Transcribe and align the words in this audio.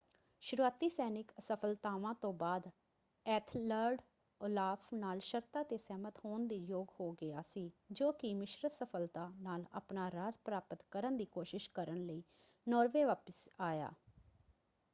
ਸ਼ੁਰੂਆਤੀ 0.43 0.87
ਸੈਨਿਕ 0.89 1.31
ਅਸਫ਼ਲਤਾਵਾਂ 1.39 2.13
ਤੋਂ 2.13 2.31
ਬਾਅਦ 2.33 2.67
ਐਥਲਰਡ 3.25 4.01
ਓਲਾਫ਼ 4.41 4.87
ਨਾਲ 4.93 5.19
ਸ਼ਰਤਾਂ 5.19 5.63
'ਤੇ 5.63 5.77
ਸਹਿਮਤ 5.77 6.19
ਹੋਣ 6.25 6.47
ਦੇ 6.47 6.55
ਯੋਗ 6.55 6.87
ਹੋ 6.99 7.11
ਗਿਆ 7.11 7.41
ਸੀ 7.41 7.69
ਜੋ 7.91 8.11
ਕਿ 8.11 8.33
ਮਿਸ਼ਰਤ 8.33 8.71
ਸਫ਼ਲਤਾ 8.71 9.27
ਨਾਲ 9.41 9.65
ਆਪਣਾ 9.71 10.09
ਰਾਜ 10.11 10.37
ਪ੍ਰਾਪਤ 10.37 10.83
ਕਰਨ 10.91 11.17
ਦੀ 11.17 11.25
ਕੋਸ਼ਿਸ਼ 11.25 11.69
ਕਰਨ 11.73 12.05
ਲਈ 12.05 12.23
ਨਾਰਵੇ 12.67 13.03
ਵਾਪਸ 13.03 13.47
ਆਇਆ। 13.59 13.91